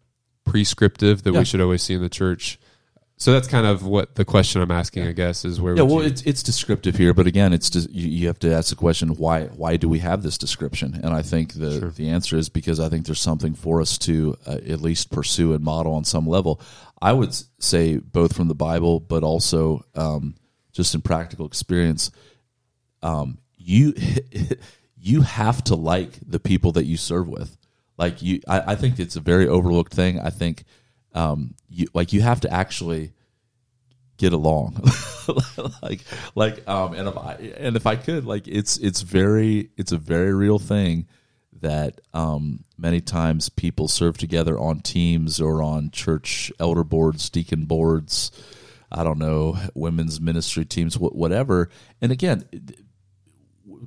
[0.46, 1.40] prescriptive that Yeah.
[1.40, 2.58] we should always see in the church.
[3.22, 5.98] So that's kind of what the question I'm asking, I guess, is where Yeah, well,
[6.02, 8.76] you- it's it's descriptive here, but again, it's just, you, you have to ask the
[8.78, 10.96] question why why do we have this description?
[11.04, 11.90] And I think the Sure.
[11.92, 15.52] the answer is because I think there's something for us to uh, at least pursue
[15.54, 16.62] and model on some level.
[17.02, 20.36] I would say both from the Bible, but also um,
[20.72, 22.12] just in practical experience.
[23.04, 23.96] Um, you
[24.98, 27.58] you have to like the people that you serve with.
[27.98, 30.22] Like you, I, I think it's a very overlooked thing.
[30.22, 30.64] I think
[31.14, 33.14] um, you like you have to actually
[34.18, 34.76] get along
[35.82, 36.02] like
[36.36, 39.98] like um and if i and if i could like it's it's very it's a
[39.98, 41.08] very real thing
[41.62, 47.64] that um many times people serve together on teams or on church elder boards deacon
[47.64, 48.30] boards
[48.92, 51.70] i don't know women's ministry teams wh- whatever
[52.02, 52.44] and again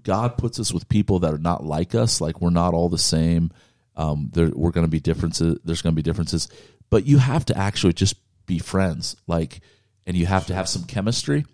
[0.03, 2.21] God puts us with people that are not like us.
[2.21, 3.51] Like we're not all the same.
[3.97, 5.59] Um, there, we're going to be differences.
[5.65, 6.49] There's going to be differences,
[6.93, 9.17] but you have to actually just be friends.
[9.27, 9.63] Like,
[10.05, 11.47] and you have to have some chemistry,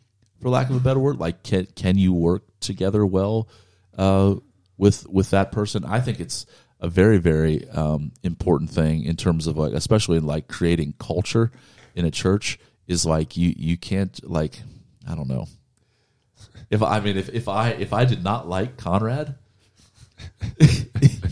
[0.43, 1.21] for lack of a better word.
[1.21, 3.49] Like, can can you work together well
[3.97, 4.35] uh,
[4.77, 5.85] with with that person?
[5.85, 6.45] I think it's
[6.81, 11.53] a very very um, important thing in terms of like, especially in like creating culture
[11.95, 12.59] in a church.
[12.89, 14.61] Is like you you can't like
[15.09, 15.47] I don't know
[16.69, 19.37] if I mean if, if I if I did not like Conrad,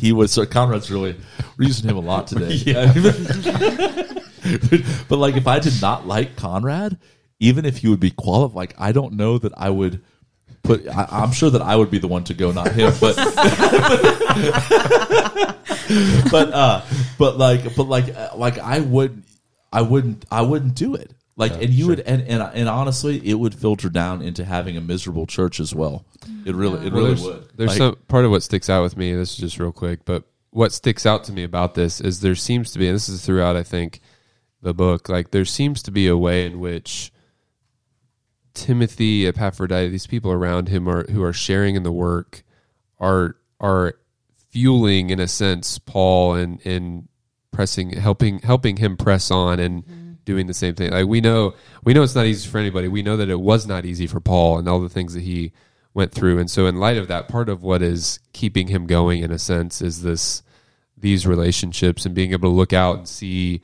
[0.07, 1.17] he was so Conrad's really
[1.59, 2.57] we're using him a lot today.
[5.09, 6.97] but like if I did not like Conrad,
[7.41, 10.01] even if he would be qualified, like I don't know that I would
[10.63, 10.87] put.
[10.87, 12.93] I, I'm sure that I would be the one to go, not him.
[13.01, 13.17] But
[16.31, 16.83] but uh,
[17.19, 19.25] but like but like uh, like I would
[19.73, 21.11] I wouldn't I wouldn't do it.
[21.39, 24.81] Like and you would and, and and honestly, it would filter down into having a
[24.81, 26.07] miserable church as well.
[26.47, 27.49] It really it Well, really there's, would.
[27.57, 29.15] There's Like, some part of what sticks out with me.
[29.15, 32.35] This is just real quick, but what sticks out to me about this is there
[32.35, 34.01] seems to be, and this is throughout, I think,
[34.63, 35.11] the book.
[35.11, 37.13] Like there seems to be a way in which
[38.55, 42.45] Timothy, Epaphroditus, these people around him are who are sharing in the work,
[42.99, 43.99] are are
[44.49, 47.09] fueling in a sense Paul and and
[47.53, 50.06] pressing, helping helping him press on and mm-hmm.
[50.27, 50.91] Doing the same thing.
[50.91, 52.89] Like we know, we know it's not easy for anybody.
[52.89, 55.53] We know that it was not easy for Paul and all the things that he
[55.95, 56.39] went through.
[56.39, 59.39] And so, in light of that, part of what is keeping him going, in a
[59.39, 60.43] sense, is this
[60.99, 63.63] these relationships and being able to look out and see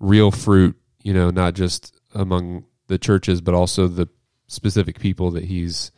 [0.00, 0.76] real fruit.
[1.04, 4.08] You know, not just among the churches, but also the
[4.48, 5.92] specific people that he's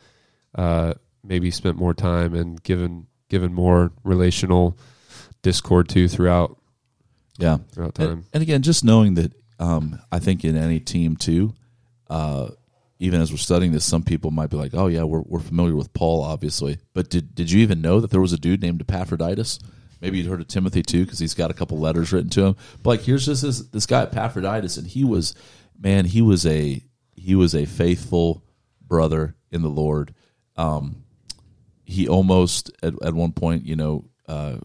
[0.54, 0.94] uh,
[1.24, 4.76] maybe spent more time and given given more relational
[5.42, 6.58] discord to throughout
[7.38, 7.58] yeah.
[7.72, 8.10] throughout time.
[8.10, 11.54] And, and again, just knowing that, um, I think in any team too,
[12.08, 12.48] uh,
[12.98, 15.76] even as we're studying this, some people might be like, "Oh yeah, we're we're familiar
[15.76, 18.80] with Paul, obviously." But did did you even know that there was a dude named
[18.80, 19.58] Epaphroditus?
[20.00, 22.56] Maybe you'd heard of Timothy too, because he's got a couple letters written to him.
[22.82, 25.34] But like, here's just this this guy Epaphroditus, and he was,
[25.78, 26.82] man, he was a
[27.14, 28.42] he was a faithful
[28.80, 30.14] brother in the Lord.
[30.56, 31.04] Um,
[31.84, 34.56] he almost at, at one point, you know, uh,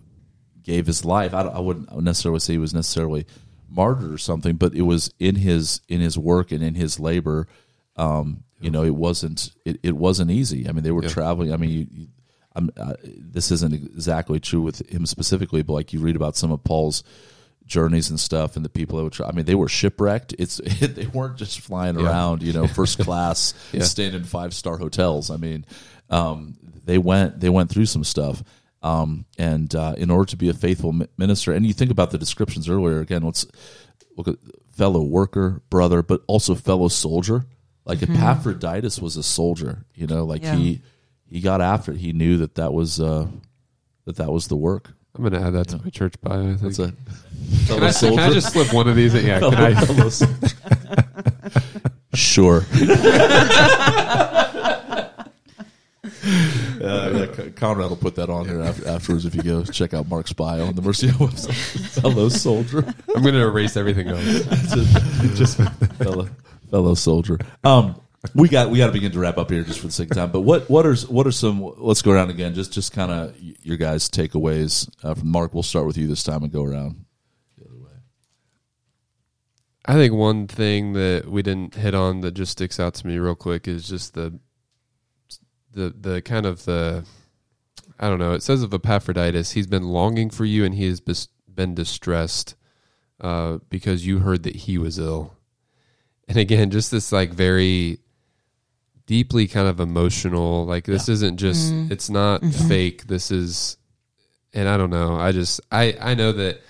[0.64, 1.34] gave his life.
[1.34, 3.28] I, I wouldn't necessarily say he was necessarily
[3.70, 7.48] martyred or something, but it was in his in his work and in his labor.
[7.98, 10.68] Um, you know, it wasn't it, it wasn't easy.
[10.68, 11.10] I mean, they were Yeah.
[11.10, 11.54] traveling.
[11.54, 12.08] I mean, you, you,
[12.56, 16.52] I'm, uh, this isn't exactly true with him specifically, but like you read about some
[16.52, 17.04] of Paul's
[17.66, 19.28] journeys and stuff, and the people that would try.
[19.28, 20.36] I mean, they were shipwrecked.
[20.40, 22.06] It's they weren't just flying Yeah.
[22.06, 23.84] around, you know, first class, Yeah.
[23.84, 25.30] staying in five star hotels.
[25.30, 25.66] I mean,
[26.10, 28.44] um, they went they went through some stuff.
[28.86, 32.20] Um, and uh, in order to be a faithful minister, and you think about the
[32.20, 33.48] descriptions earlier again, let's
[34.16, 34.36] look at
[34.72, 37.46] fellow worker, brother, but also fellow soldier.
[37.84, 40.56] Like Epaphroditus was a soldier, you know, like Yeah.
[40.56, 40.82] he
[41.28, 41.98] he got after it.
[41.98, 43.28] He knew that that was uh,
[44.06, 44.92] that that was the work.
[45.16, 46.42] I'm gonna add that to my church bio.
[46.42, 46.62] I think.
[46.62, 46.92] That's a
[47.68, 49.14] Can I, can I just slip one of these?
[49.16, 49.26] in?
[49.26, 49.40] Yeah.
[49.50, 49.74] Can I?
[49.86, 50.30] Fellow sol-
[52.14, 52.62] sure.
[56.86, 60.08] Uh, yeah, Conrad will put that on there after, afterwards if you go check out
[60.08, 62.02] Mark's bio on the Mercy website.
[62.02, 62.86] Fellow soldier.
[63.16, 64.24] I'm gonna erase everything else.
[65.36, 65.58] just
[65.98, 66.30] fellow,
[66.70, 67.40] fellow soldier.
[67.64, 68.00] Um,
[68.36, 70.18] we got we got to begin to wrap up here just for the sake of
[70.18, 70.32] time.
[70.32, 71.74] But what what are what are some?
[71.78, 72.54] Let's go around again.
[72.54, 75.54] Just just kind of your guys' takeaways uh, from Mark.
[75.54, 77.06] We'll start with you this time and go around
[77.58, 77.92] the other way.
[79.86, 83.18] I think one thing that we didn't hit on that just sticks out to me
[83.18, 84.40] real quick is just the
[85.76, 87.06] the the kind of the
[88.00, 88.34] I don't know.
[88.34, 92.56] It says of Epaphroditus, he's been longing for you, and he has bes- been distressed
[93.22, 95.34] uh, because you heard that he was ill.
[96.28, 98.00] And again, just this like very
[99.06, 100.66] deeply kind of emotional.
[100.66, 101.72] Like this isn't just.
[101.92, 103.08] It's not fake.
[103.08, 103.78] This is,
[104.54, 105.16] and I don't know.
[105.16, 106.62] I just I I know that.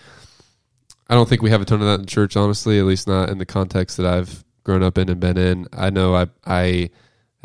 [1.07, 2.79] I don't think we have a ton of that in church, honestly.
[2.79, 5.67] At least not in the context that I've grown up in and been in.
[5.71, 6.89] I know I I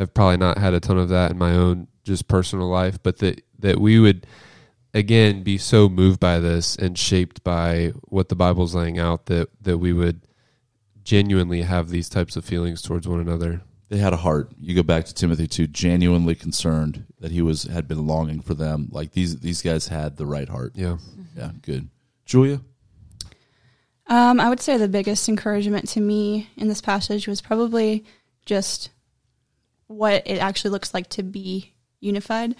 [0.01, 3.19] have probably not had a ton of that in my own just personal life, but
[3.19, 4.27] that that we would
[4.95, 9.49] again be so moved by this and shaped by what the Bible's laying out that
[9.63, 10.23] that we would
[11.05, 13.63] genuinely have these types of feelings towards one another.
[13.89, 14.51] They had a heart.
[14.61, 18.55] You go back to Timothy too, genuinely concerned that he was had been longing for
[18.55, 18.89] them.
[18.93, 20.73] Like these these guys had the right heart.
[20.75, 20.99] Yeah.
[21.37, 21.89] Yeah, good.
[22.25, 22.61] Julia,
[24.07, 28.05] Um, I would say the biggest encouragement to me in this passage was probably
[28.47, 28.91] just
[29.91, 32.55] what it actually looks like to be unified.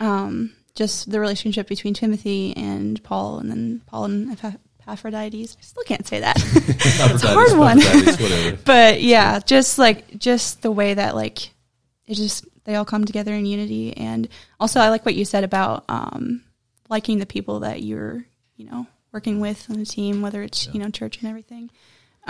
[0.00, 5.56] Um, just the relationship between Timothy and Paul, and then Paul and Epaph- Epaphroditus.
[5.58, 6.36] I still can't say that.
[6.38, 7.80] it's a hard one.
[8.64, 11.50] but yeah, just like just the way that like
[12.06, 15.44] it just they all come together in unity, and also I like what you said
[15.44, 16.44] about um,
[16.88, 18.24] liking the people that you're
[18.56, 21.70] you know working with on the team, whether it's you know church and everything.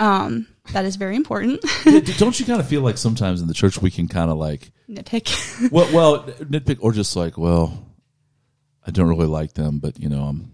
[0.01, 1.63] Um, that is very important.
[1.85, 4.37] Yeah, Don't you kind of feel like sometimes in the church we can kind of
[4.37, 5.71] like Nitpick.
[5.71, 7.85] well, well, nitpick or just like, well,
[8.85, 10.53] I don't really like them, but you know, I'm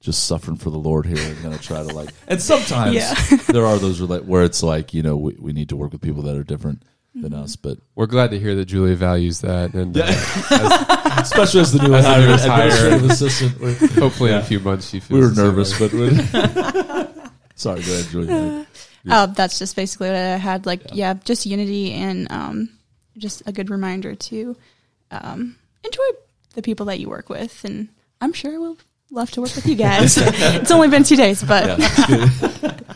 [0.00, 1.18] just suffering for the Lord here.
[1.18, 3.14] I'm gonna try to like, and sometimes Yeah.
[3.48, 6.22] there are those where it's like, you know, we, we need to work with people
[6.22, 6.82] that are different
[7.14, 10.04] than us, but We're glad to hear that Julia values that, and uh,
[11.20, 12.66] especially as the new As hire- newest hire.
[12.68, 15.88] administrative assistant, we're- hopefully in a few months she feels we were nervous, way.
[15.88, 17.07] but we're
[17.58, 17.82] sorry.
[17.82, 18.66] Go ahead, Julia.
[19.08, 20.66] Uh, that's just basically what I had.
[20.66, 22.70] Like, yeah, just unity and um,
[23.16, 24.56] just a good reminder to
[25.10, 26.02] um, enjoy
[26.54, 27.64] the people that you work with.
[27.64, 27.88] And
[28.20, 28.78] I'm sure we'll
[29.10, 30.16] love to work with you guys.
[30.20, 32.30] it's only been two days, but Yeah,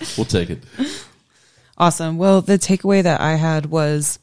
[0.16, 0.62] we'll take it.
[1.78, 2.18] Awesome.
[2.18, 4.18] Well, the takeaway that I had was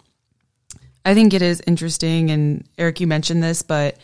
[1.05, 3.97] I think it is interesting, and Eric, you mentioned this, but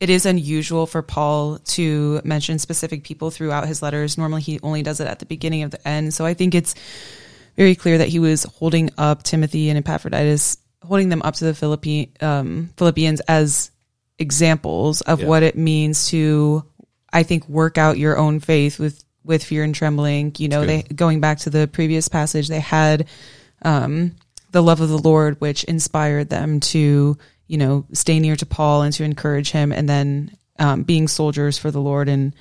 [0.00, 4.16] it is unusual for Paul to mention specific people throughout his letters.
[4.16, 6.14] Normally, he only does it at the beginning of the end.
[6.14, 6.74] So I think it's
[7.56, 11.54] very clear that he was holding up Timothy and Epaphroditus, holding them up to the
[11.54, 13.70] Philippi, um, Philippians as
[14.18, 15.26] examples of Yeah.
[15.26, 16.64] what it means to,
[17.12, 20.32] I think, work out your own faith with with fear and trembling.
[20.38, 23.06] You know, they going back to the previous passage, they had
[23.62, 24.12] um,
[24.52, 27.18] the love of the Lord, which inspired them to,
[27.50, 31.58] you know, stay near to Paul and to encourage him, and then um, being soldiers
[31.58, 32.32] for the Lord and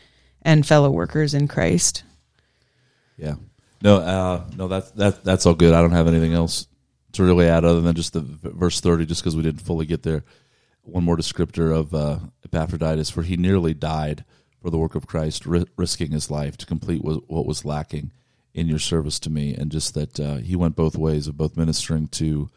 [0.43, 2.04] and fellow workers in Christ.
[3.17, 3.36] Yeah.
[3.82, 5.74] No, uh, no, that's that that's all good.
[5.74, 6.67] I don't have anything else
[7.13, 10.04] to really add other than just the verse thirty, just because we didn't fully get
[10.04, 10.23] there.
[10.83, 14.25] One more descriptor of uh, Epaphroditus, for he nearly died
[14.62, 18.12] for the work of Christ, ri- risking his life to complete what, what was lacking
[18.54, 21.58] in your service to me, and just that uh, he went both ways of both
[21.58, 22.50] ministering to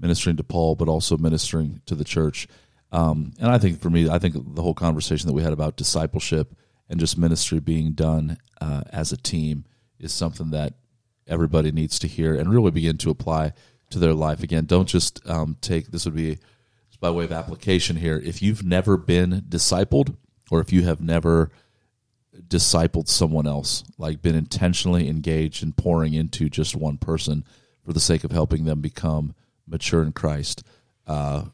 [0.00, 2.48] ministering to Paul, but also ministering to the church.
[2.92, 5.76] Um, and I think for me, I think the whole conversation that we had about
[5.76, 6.54] discipleship
[6.88, 9.64] and just ministry being done uh, as a team
[9.98, 10.74] is something that
[11.26, 13.52] everybody needs to hear and really begin to apply
[13.90, 14.42] to their life.
[14.42, 16.38] Again, don't just um, take this would be
[17.00, 18.20] by way of application here.
[18.22, 20.16] If you've never been discipled,
[20.50, 21.50] or if you have never
[22.46, 27.44] discipled someone else, like been intentionally engaged in pouring into just one person
[27.84, 29.34] for the sake of helping them become
[29.70, 30.62] mature in Christ,
[31.06, 31.44] uh,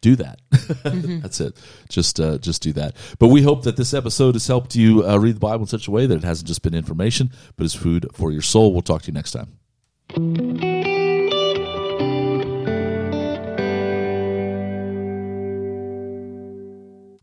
[0.00, 0.40] do that.
[0.82, 1.56] That's it.
[1.88, 2.96] Just uh, just do that.
[3.18, 5.88] But we hope that this episode has helped you uh, read the Bible in such
[5.88, 8.72] a way that it hasn't just been information, but is food for your soul.
[8.72, 10.71] We'll talk to you next time.